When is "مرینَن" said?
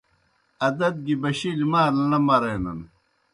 2.27-2.79